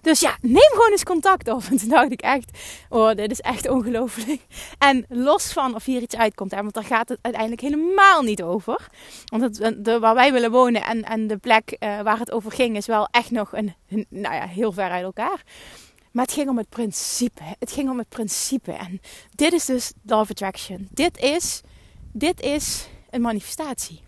[0.01, 1.63] Dus ja, neem gewoon eens contact op.
[1.69, 2.57] En toen dacht ik echt,
[2.89, 4.41] oh, dit is echt ongelooflijk.
[4.77, 8.43] En los van of hier iets uitkomt, hè, want daar gaat het uiteindelijk helemaal niet
[8.43, 8.87] over.
[9.25, 12.75] Want het, de, waar wij willen wonen en, en de plek waar het over ging,
[12.77, 13.75] is wel echt nog een
[14.09, 15.43] nou ja, heel ver uit elkaar.
[16.15, 17.43] Maar het ging om het principe.
[17.59, 18.71] Het ging om het principe.
[18.71, 19.01] En
[19.35, 20.87] dit is dus Love Attraction.
[20.91, 21.61] Dit is,
[22.11, 24.01] dit is een manifestatie.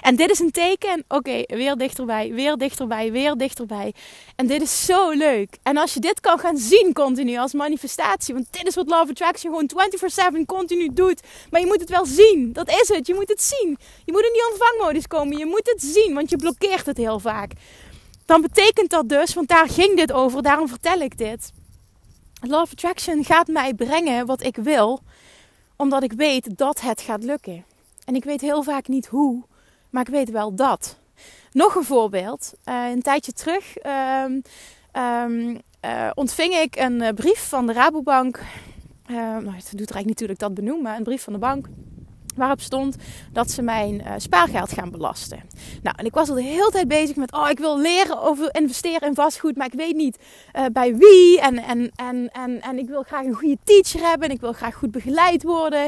[0.00, 1.04] En dit is een teken.
[1.08, 3.94] Oké, weer dichterbij, weer dichterbij, weer dichterbij.
[4.36, 5.58] En dit is zo leuk.
[5.62, 8.34] En als je dit kan gaan zien continu als manifestatie.
[8.34, 11.20] Want dit is wat Love Attraction gewoon 24-7 continu doet.
[11.50, 12.52] Maar je moet het wel zien.
[12.52, 13.06] Dat is het.
[13.06, 13.78] Je moet het zien.
[14.04, 15.38] Je moet in die ontvangmodus komen.
[15.38, 16.14] Je moet het zien.
[16.14, 17.52] Want je blokkeert het heel vaak
[18.32, 21.52] dan betekent dat dus, want daar ging dit over, daarom vertel ik dit.
[22.40, 25.00] Love Attraction gaat mij brengen wat ik wil,
[25.76, 27.64] omdat ik weet dat het gaat lukken.
[28.04, 29.42] En ik weet heel vaak niet hoe,
[29.90, 30.98] maar ik weet wel dat.
[31.52, 32.52] Nog een voorbeeld.
[32.64, 33.76] Uh, een tijdje terug
[34.24, 34.42] um,
[35.02, 38.40] um, uh, ontving ik een uh, brief van de Rabobank.
[39.10, 41.66] Uh, nou, het doet er eigenlijk natuurlijk dat benoemen, maar een brief van de bank
[42.34, 42.96] Waarop stond
[43.32, 45.40] dat ze mijn uh, spaargeld gaan belasten.
[45.82, 48.54] Nou, en ik was al de hele tijd bezig met: oh, ik wil leren over
[48.54, 50.18] investeren in vastgoed, maar ik weet niet
[50.56, 51.40] uh, bij wie.
[51.40, 54.28] En, en, en, en, en ik wil graag een goede teacher hebben.
[54.28, 55.82] En ik wil graag goed begeleid worden.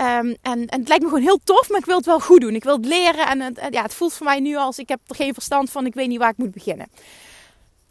[0.00, 2.54] Um, en, het lijkt me gewoon heel tof, maar ik wil het wel goed doen.
[2.54, 3.26] Ik wil het leren.
[3.26, 5.86] En het, ja, het voelt voor mij nu als: ik heb er geen verstand van,
[5.86, 6.88] ik weet niet waar ik moet beginnen.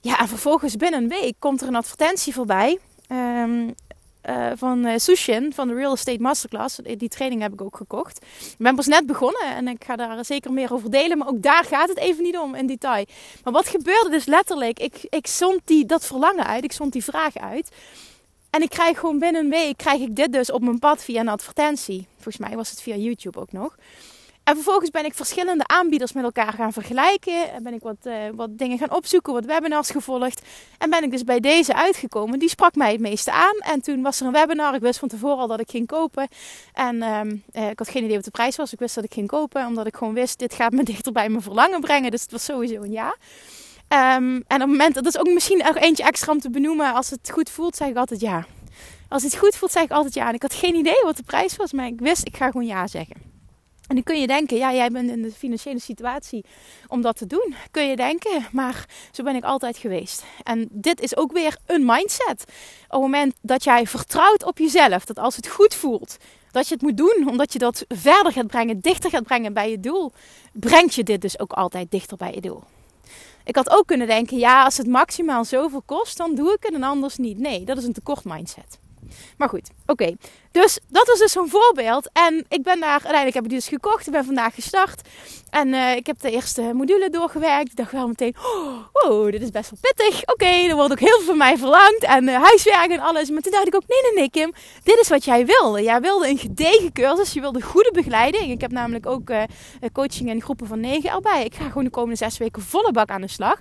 [0.01, 2.79] Ja, en vervolgens binnen een week komt er een advertentie voorbij.
[3.09, 3.75] Um,
[4.29, 6.75] uh, van uh, Sushin van de Real Estate Masterclass.
[6.97, 8.25] Die training heb ik ook gekocht.
[8.39, 11.17] Ik ben pas net begonnen en ik ga daar zeker meer over delen.
[11.17, 13.05] Maar ook daar gaat het even niet om in detail.
[13.43, 14.79] Maar wat gebeurde dus letterlijk?
[14.79, 16.63] Ik, ik zond die, dat verlangen uit.
[16.63, 17.69] Ik zond die vraag uit.
[18.49, 21.19] En ik krijg gewoon binnen een week krijg ik dit dus op mijn pad via
[21.19, 22.07] een advertentie.
[22.13, 23.75] Volgens mij was het via YouTube ook nog.
[24.43, 27.51] En vervolgens ben ik verschillende aanbieders met elkaar gaan vergelijken.
[27.51, 30.41] En ben ik wat, uh, wat dingen gaan opzoeken, wat webinars gevolgd.
[30.77, 32.39] En ben ik dus bij deze uitgekomen.
[32.39, 33.57] Die sprak mij het meeste aan.
[33.59, 34.75] En toen was er een webinar.
[34.75, 36.27] Ik wist van tevoren al dat ik ging kopen.
[36.73, 38.73] En um, uh, ik had geen idee wat de prijs was.
[38.73, 39.65] Ik wist dat ik ging kopen.
[39.65, 42.11] Omdat ik gewoon wist, dit gaat me dichter bij mijn verlangen brengen.
[42.11, 43.15] Dus het was sowieso een ja.
[44.17, 46.93] Um, en op het moment, dat is ook misschien nog eentje extra om te benoemen.
[46.93, 48.45] Als het goed voelt, zeg ik altijd ja.
[49.09, 50.27] Als het goed voelt, zeg ik altijd ja.
[50.27, 51.71] En ik had geen idee wat de prijs was.
[51.71, 53.30] Maar ik wist, ik ga gewoon ja zeggen.
[53.91, 56.45] En dan kun je denken, ja, jij bent in de financiële situatie
[56.87, 57.55] om dat te doen.
[57.71, 60.23] Kun je denken, maar zo ben ik altijd geweest.
[60.43, 62.43] En dit is ook weer een mindset.
[62.83, 66.17] Op het moment dat jij vertrouwt op jezelf, dat als het goed voelt,
[66.51, 69.69] dat je het moet doen, omdat je dat verder gaat brengen, dichter gaat brengen bij
[69.69, 70.11] je doel,
[70.53, 72.63] brengt je dit dus ook altijd dichter bij je doel.
[73.43, 76.73] Ik had ook kunnen denken, ja, als het maximaal zoveel kost, dan doe ik het
[76.73, 77.37] en anders niet.
[77.37, 78.80] Nee, dat is een tekort mindset.
[79.37, 80.15] Maar goed, oké.
[80.51, 82.09] Dus dat was dus zo'n voorbeeld.
[82.13, 84.05] En ik ben daar, uiteindelijk heb ik die dus gekocht.
[84.05, 85.01] Ik ben vandaag gestart.
[85.49, 87.71] En uh, ik heb de eerste module doorgewerkt.
[87.71, 88.35] Ik dacht wel meteen,
[88.91, 90.25] oh, dit is best wel pittig.
[90.25, 92.03] Oké, er wordt ook heel veel van mij verlangd.
[92.03, 93.29] En uh, huiswerk en alles.
[93.29, 94.53] Maar toen dacht ik ook, nee, nee, nee Kim.
[94.83, 95.83] Dit is wat jij wilde.
[95.83, 97.33] Jij wilde een gedegen cursus.
[97.33, 98.51] Je wilde goede begeleiding.
[98.51, 99.43] Ik heb namelijk ook uh,
[99.93, 101.45] coaching in groepen van negen erbij.
[101.45, 103.59] Ik ga gewoon de komende zes weken volle bak aan de slag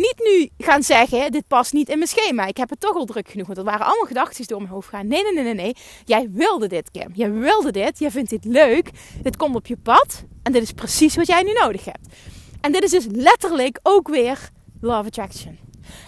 [0.00, 2.46] niet nu gaan zeggen: dit past niet in mijn schema.
[2.46, 3.46] Ik heb het toch al druk genoeg.
[3.46, 5.06] Want dat waren allemaal gedachten door mijn hoofd gaan.
[5.06, 5.76] Nee, nee, nee, nee, nee.
[6.04, 7.10] Jij wilde dit, Kim.
[7.14, 7.98] Jij wilde dit.
[7.98, 8.90] Jij vindt dit leuk.
[9.22, 10.24] Dit komt op je pad.
[10.42, 12.08] En dit is precies wat jij nu nodig hebt.
[12.60, 15.58] En dit is dus letterlijk ook weer Love Attraction.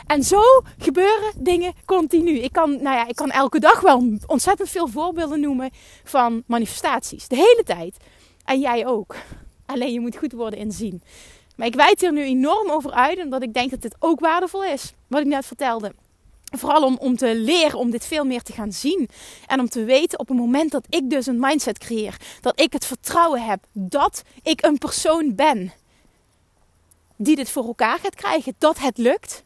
[0.06, 0.42] En zo
[0.78, 2.38] gebeuren dingen continu.
[2.38, 5.70] Ik kan, nou ja, ik kan elke dag wel ontzettend veel voorbeelden noemen
[6.04, 7.28] van manifestaties.
[7.28, 7.96] De hele tijd.
[8.44, 9.14] En jij ook.
[9.66, 11.02] Alleen je moet goed worden in zien.
[11.56, 14.64] Maar ik wijd hier nu enorm over uit, omdat ik denk dat dit ook waardevol
[14.64, 14.92] is.
[15.06, 15.94] Wat ik net vertelde.
[16.56, 19.08] Vooral om, om te leren om dit veel meer te gaan zien.
[19.46, 22.16] En om te weten op het moment dat ik dus een mindset creëer.
[22.40, 25.72] Dat ik het vertrouwen heb dat ik een persoon ben.
[27.16, 28.54] Die dit voor elkaar gaat krijgen.
[28.58, 29.42] Dat het lukt.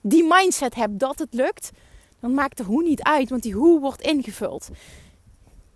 [0.00, 1.70] Die mindset heb dat het lukt.
[2.20, 3.30] Dan maakt de hoe niet uit.
[3.30, 4.68] Want die hoe wordt ingevuld.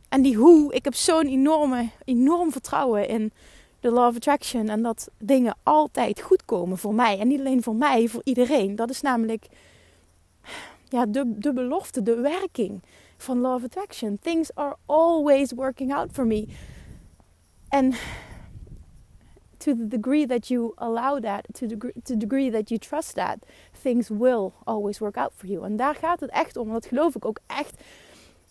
[0.08, 3.32] En die hoe, ik heb zo'n enorme, enorm vertrouwen in
[3.80, 7.18] de law of attraction en dat dingen altijd goed komen voor mij.
[7.18, 8.76] En niet alleen voor mij, voor iedereen.
[8.76, 9.46] Dat is namelijk
[10.88, 12.82] ja, de, de belofte, de werking
[13.16, 14.18] van law of attraction.
[14.18, 16.46] Things are always working out for me.
[17.68, 17.92] En
[19.56, 23.14] to the degree that you allow that, to the, to the degree that you trust
[23.14, 23.38] that,
[23.82, 25.64] things will always work out for you.
[25.64, 26.72] En daar gaat het echt om.
[26.72, 27.82] Dat geloof ik ook echt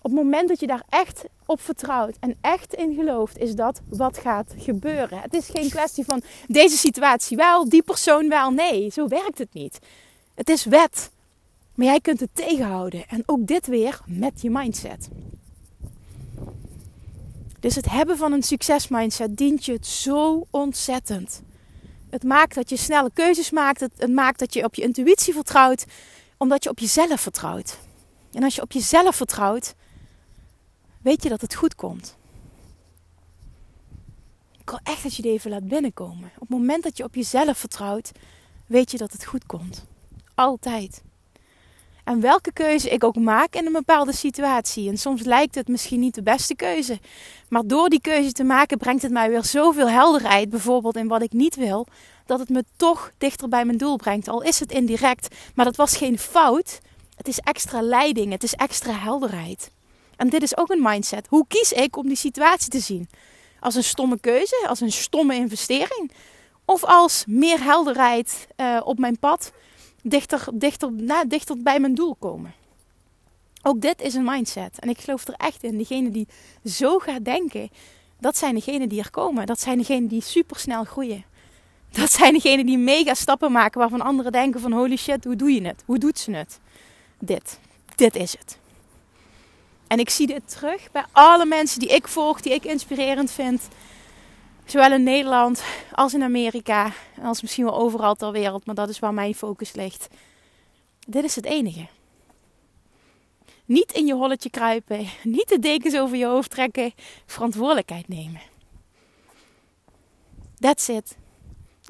[0.01, 3.81] op het moment dat je daar echt op vertrouwt en echt in gelooft, is dat
[3.89, 5.19] wat gaat gebeuren.
[5.19, 8.51] Het is geen kwestie van deze situatie wel, die persoon wel.
[8.51, 9.79] Nee, zo werkt het niet.
[10.35, 11.09] Het is wet.
[11.75, 13.07] Maar jij kunt het tegenhouden.
[13.07, 15.09] En ook dit weer met je mindset.
[17.59, 21.41] Dus het hebben van een succesmindset dient je het zo ontzettend.
[22.09, 23.79] Het maakt dat je snelle keuzes maakt.
[23.79, 25.85] Het, het maakt dat je op je intuïtie vertrouwt.
[26.38, 27.77] Omdat je op jezelf vertrouwt.
[28.31, 29.73] En als je op jezelf vertrouwt,
[31.01, 32.17] weet je dat het goed komt.
[34.59, 36.31] Ik wil echt dat je die even laat binnenkomen.
[36.35, 38.12] Op het moment dat je op jezelf vertrouwt,
[38.65, 39.85] weet je dat het goed komt.
[40.35, 41.01] Altijd.
[42.03, 44.89] En welke keuze ik ook maak in een bepaalde situatie.
[44.89, 46.99] En soms lijkt het misschien niet de beste keuze.
[47.49, 50.49] Maar door die keuze te maken brengt het mij weer zoveel helderheid.
[50.49, 51.88] Bijvoorbeeld in wat ik niet wil.
[52.25, 54.27] Dat het me toch dichter bij mijn doel brengt.
[54.27, 55.35] Al is het indirect.
[55.55, 56.79] Maar dat was geen fout.
[57.15, 58.31] Het is extra leiding.
[58.31, 59.71] Het is extra helderheid.
[60.19, 61.27] En dit is ook een mindset.
[61.27, 63.10] Hoe kies ik om die situatie te zien?
[63.60, 66.12] Als een stomme keuze, als een stomme investering,
[66.65, 69.51] of als meer helderheid uh, op mijn pad,
[70.03, 72.53] dichter, dichter, nou, dichter bij mijn doel komen.
[73.62, 74.79] Ook dit is een mindset.
[74.79, 75.77] En ik geloof er echt in.
[75.77, 76.27] Degene die
[76.65, 77.69] zo gaat denken,
[78.19, 79.45] dat zijn degenen die er komen.
[79.45, 81.25] Dat zijn degenen die supersnel groeien.
[81.91, 85.51] Dat zijn degenen die mega stappen maken waarvan anderen denken van holy shit, hoe doe
[85.51, 85.84] je het?
[85.86, 86.60] Hoe doet ze het?
[87.19, 87.60] Dit.
[87.95, 88.59] Dit is het.
[89.89, 93.67] En ik zie dit terug bij alle mensen die ik volg, die ik inspirerend vind.
[94.65, 96.91] Zowel in Nederland als in Amerika.
[97.15, 100.08] En als misschien wel overal ter wereld, maar dat is waar mijn focus ligt.
[101.08, 101.88] Dit is het enige.
[103.65, 106.93] Niet in je holletje kruipen, niet de dekens over je hoofd trekken,
[107.25, 108.41] verantwoordelijkheid nemen.
[110.60, 111.17] That's it.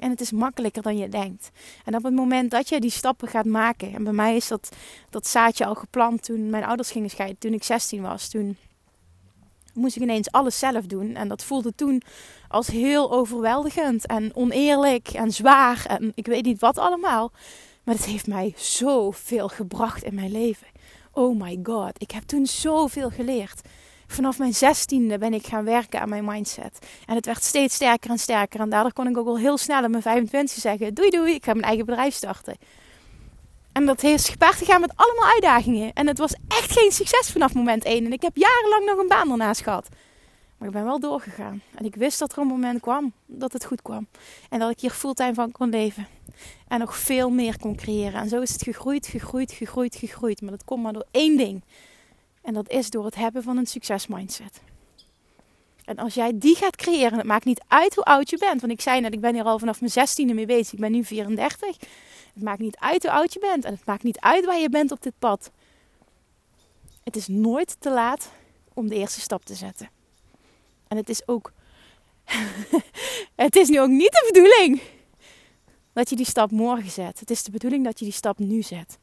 [0.00, 1.50] En het is makkelijker dan je denkt.
[1.84, 3.94] En op het moment dat je die stappen gaat maken.
[3.94, 4.68] En bij mij is dat,
[5.10, 7.38] dat zaadje al geplant toen mijn ouders gingen scheiden.
[7.38, 8.28] Toen ik 16 was.
[8.28, 8.56] Toen
[9.74, 11.14] moest ik ineens alles zelf doen.
[11.14, 12.02] En dat voelde toen
[12.48, 14.06] als heel overweldigend.
[14.06, 15.84] En oneerlijk en zwaar.
[15.86, 17.32] En ik weet niet wat allemaal.
[17.84, 20.66] Maar het heeft mij zoveel gebracht in mijn leven.
[21.12, 22.02] Oh my god.
[22.02, 23.60] Ik heb toen zoveel geleerd
[24.12, 26.86] vanaf mijn zestiende ben ik gaan werken aan mijn mindset.
[27.06, 28.60] En het werd steeds sterker en sterker.
[28.60, 31.44] En daardoor kon ik ook al heel snel in mijn 25 zeggen: Doei, doei, ik
[31.44, 32.56] ga mijn eigen bedrijf starten.
[33.72, 35.92] En dat heeft gepaard gegaan met allemaal uitdagingen.
[35.92, 38.04] En het was echt geen succes vanaf moment 1.
[38.04, 39.88] En ik heb jarenlang nog een baan ernaast gehad.
[40.58, 41.62] Maar ik ben wel doorgegaan.
[41.74, 44.06] En ik wist dat er een moment kwam dat het goed kwam.
[44.48, 46.06] En dat ik hier fulltime van kon leven.
[46.68, 48.20] En nog veel meer kon creëren.
[48.20, 50.40] En zo is het gegroeid, gegroeid, gegroeid, gegroeid.
[50.40, 51.62] Maar dat komt maar door één ding.
[52.42, 54.60] En dat is door het hebben van een succesmindset.
[55.84, 58.60] En als jij die gaat creëren, het maakt niet uit hoe oud je bent.
[58.60, 60.72] Want ik zei net, ik ben hier al vanaf mijn zestiende mee bezig.
[60.72, 61.76] Ik ben nu 34.
[62.34, 63.64] Het maakt niet uit hoe oud je bent.
[63.64, 65.50] En het maakt niet uit waar je bent op dit pad.
[67.04, 68.30] Het is nooit te laat
[68.74, 69.90] om de eerste stap te zetten.
[70.88, 71.52] En het is ook.
[73.34, 74.80] het is nu ook niet de bedoeling
[75.92, 77.20] dat je die stap morgen zet.
[77.20, 78.98] Het is de bedoeling dat je die stap nu zet.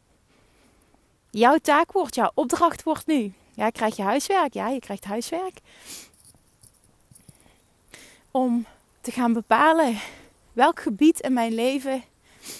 [1.37, 3.33] Jouw taak wordt, jouw opdracht wordt nu.
[3.53, 4.53] Ja, krijg je huiswerk?
[4.53, 5.59] Ja, je krijgt huiswerk.
[8.31, 8.65] Om
[9.01, 9.97] te gaan bepalen
[10.53, 12.03] welk gebied in mijn leven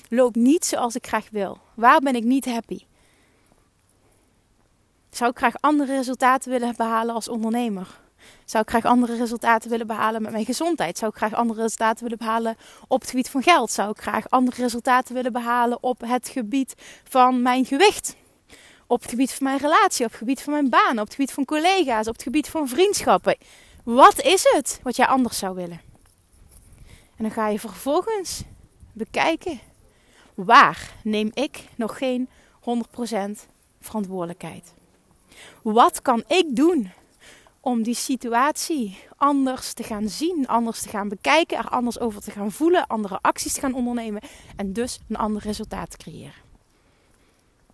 [0.10, 1.58] loopt niet zoals ik graag wil.
[1.74, 2.80] Waar ben ik niet happy?
[5.10, 8.00] Zou ik graag andere resultaten willen behalen als ondernemer?
[8.46, 10.98] Zou ik graag andere resultaten willen behalen met mijn gezondheid?
[10.98, 13.72] Zou ik graag andere resultaten willen behalen op het gebied van geld?
[13.72, 18.16] Zou ik graag andere resultaten willen behalen op het gebied van mijn gewicht?
[18.88, 21.32] Op het gebied van mijn relatie, op het gebied van mijn baan, op het gebied
[21.32, 23.38] van collega's, op het gebied van vriendschappen.
[23.84, 25.82] Wat is het wat jij anders zou willen?
[26.88, 28.44] En dan ga je vervolgens
[28.94, 29.60] bekijken
[30.34, 32.64] waar neem ik nog geen 100%
[33.82, 34.74] verantwoordelijkheid.
[35.62, 36.92] Wat kan ik doen
[37.60, 42.32] om die situatie anders te gaan zien, anders te gaan bekijken, er anders over te
[42.32, 44.22] gaan voelen, andere acties te gaan ondernemen
[44.56, 46.47] en dus een ander resultaat te creëren?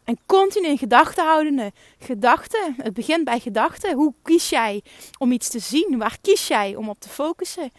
[0.04, 1.72] En continu in gedachten houdende.
[2.00, 3.94] Gedachten, het begint bij gedachten.
[3.96, 4.84] Hoe kies jij
[5.18, 5.98] om iets te zien?
[5.98, 7.72] Waar kies jij om op te focussen?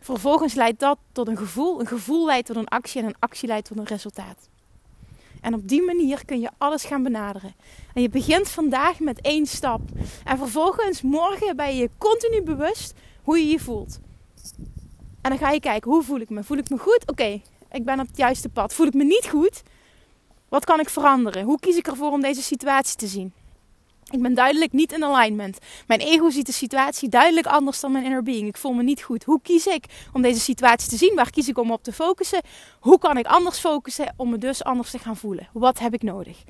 [0.00, 1.80] Vervolgens leidt dat tot een gevoel.
[1.80, 4.48] Een gevoel leidt tot een actie en een actie leidt tot een resultaat.
[5.40, 7.54] En op die manier kun je alles gaan benaderen.
[7.94, 9.80] En je begint vandaag met één stap.
[10.24, 13.98] En vervolgens morgen ben je continu bewust hoe je je voelt.
[15.20, 16.44] En dan ga je kijken, hoe voel ik me?
[16.44, 17.02] Voel ik me goed?
[17.06, 17.40] Oké,
[17.72, 18.74] ik ben op het juiste pad.
[18.74, 19.62] Voel ik me niet goed?
[20.50, 21.44] Wat kan ik veranderen?
[21.44, 23.32] Hoe kies ik ervoor om deze situatie te zien?
[24.10, 25.58] Ik ben duidelijk niet in alignment.
[25.86, 28.48] Mijn ego ziet de situatie duidelijk anders dan mijn inner being.
[28.48, 29.24] Ik voel me niet goed.
[29.24, 31.14] Hoe kies ik om deze situatie te zien?
[31.14, 32.40] Waar kies ik om op te focussen?
[32.80, 35.48] Hoe kan ik anders focussen om me dus anders te gaan voelen?
[35.52, 36.42] Wat heb ik nodig?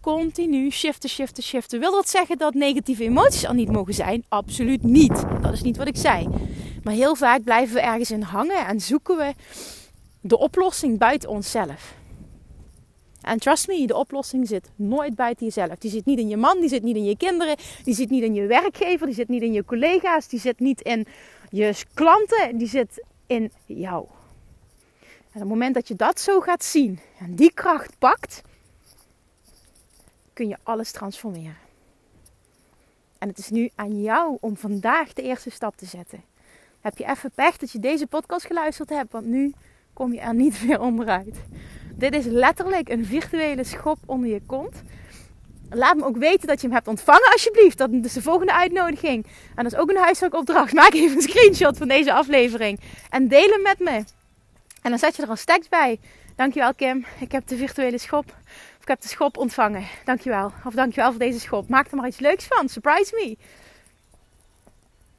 [0.00, 1.80] Continu shiften, shiften, shiften.
[1.80, 4.24] Wil dat zeggen dat negatieve emoties er niet mogen zijn?
[4.28, 5.24] Absoluut niet.
[5.40, 6.28] Dat is niet wat ik zei.
[6.82, 9.34] Maar heel vaak blijven we ergens in hangen en zoeken we
[10.20, 12.00] de oplossing buiten onszelf.
[13.22, 15.78] En trust me, de oplossing zit nooit buiten jezelf.
[15.78, 18.22] Die zit niet in je man, die zit niet in je kinderen, die zit niet
[18.22, 21.06] in je werkgever, die zit niet in je collega's, die zit niet in
[21.50, 24.06] je klanten, die zit in jou.
[25.32, 28.42] En op het moment dat je dat zo gaat zien en die kracht pakt,
[30.32, 31.56] kun je alles transformeren.
[33.18, 36.24] En het is nu aan jou om vandaag de eerste stap te zetten.
[36.80, 39.54] Heb je even pech dat je deze podcast geluisterd hebt, want nu
[39.92, 41.36] kom je er niet meer onderuit.
[41.94, 44.82] Dit is letterlijk een virtuele schop onder je kont.
[45.70, 47.78] Laat me ook weten dat je hem hebt ontvangen, alsjeblieft.
[47.78, 49.26] Dat is de volgende uitnodiging.
[49.54, 50.72] En dat is ook een huiswerkopdracht.
[50.72, 52.80] Maak even een screenshot van deze aflevering.
[53.10, 54.04] En deel hem met me.
[54.82, 56.00] En dan zet je er een tekst bij.
[56.36, 57.06] Dankjewel Kim.
[57.20, 58.24] Ik heb de virtuele schop.
[58.76, 59.86] Of ik heb de schop ontvangen.
[60.04, 60.52] Dankjewel.
[60.64, 61.68] Of dankjewel voor deze schop.
[61.68, 62.68] Maak er maar iets leuks van.
[62.68, 63.36] Surprise me.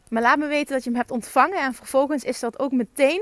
[0.09, 1.57] Maar laat me weten dat je hem hebt ontvangen.
[1.57, 3.21] En vervolgens is dat ook meteen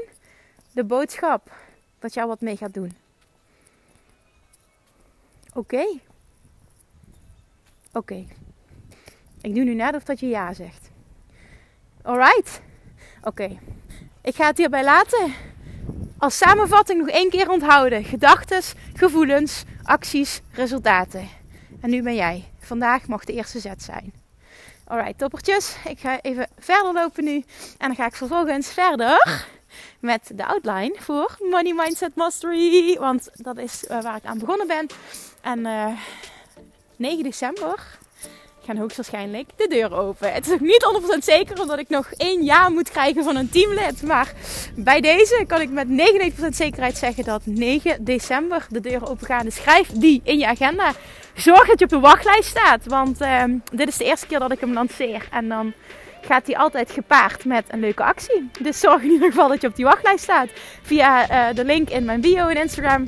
[0.72, 1.52] de boodschap
[2.00, 3.01] dat jou wat mee gaat doen.
[5.54, 6.00] Oké.
[7.94, 8.26] Oké.
[9.42, 10.90] Ik doe nu net of dat je ja zegt.
[12.02, 12.62] Alright.
[13.24, 13.60] Oké.
[14.22, 15.34] Ik ga het hierbij laten.
[16.18, 18.04] Als samenvatting nog één keer onthouden.
[18.04, 18.62] Gedachten,
[18.94, 21.30] gevoelens, acties, resultaten.
[21.82, 22.44] En nu ben jij.
[22.60, 24.14] Vandaag mag de eerste zet zijn.
[24.84, 25.76] Alright, toppertjes.
[25.88, 27.44] Ik ga even verder lopen nu.
[27.78, 29.46] En dan ga ik vervolgens verder
[30.00, 32.98] met de outline voor Money Mindset Mastery.
[33.00, 34.88] Want dat is eh, waar ik aan begonnen ben.
[35.42, 35.98] En uh, eh,
[36.96, 38.00] 9 december
[38.66, 40.34] gaan hoogstwaarschijnlijk de deur open.
[40.34, 43.50] Het is ook niet 100% zeker omdat ik nog één jaar moet krijgen van een
[43.50, 44.04] teamlid.
[44.04, 44.34] Maar
[44.76, 49.46] bij deze kan ik met 99% zekerheid zeggen dat 9 december de deuren open gaan.
[49.46, 50.92] Dus schrijf die in je agenda.
[51.36, 52.86] Zorg dat je op de wachtlijst staat.
[52.86, 55.28] Want uh, dit is de eerste keer dat ik hem lanceer.
[55.32, 55.74] En dan
[56.22, 58.50] gaat die altijd gepaard met een leuke actie.
[58.60, 60.50] Dus zorg in ieder geval dat je op die wachtlijst staat.
[60.82, 63.08] Via uh, de link in mijn bio in Instagram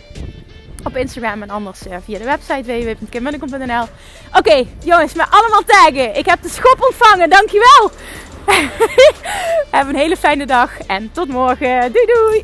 [0.83, 3.85] op Instagram en anders uh, via de website www.kimmunnekom.nl.
[4.37, 6.17] Oké, jongens, met allemaal taggen.
[6.17, 7.91] Ik heb de schop ontvangen, dankjewel.
[9.71, 11.91] Heb een hele fijne dag en tot morgen.
[11.91, 12.43] Doei doei.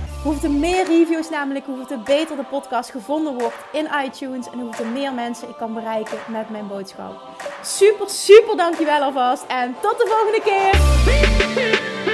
[0.23, 4.59] Hoeveel er meer reviews namelijk, hoeveel er beter de podcast gevonden wordt in iTunes en
[4.59, 7.21] hoeveel meer mensen ik kan bereiken met mijn boodschap.
[7.63, 12.10] Super, super dankjewel alvast en tot de volgende keer!